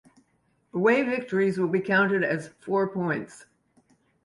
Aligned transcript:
Away 0.73 1.03
victories 1.03 1.59
will 1.59 1.67
be 1.67 1.79
counted 1.79 2.23
as 2.23 2.47
four 2.59 2.87
points. 2.89 3.45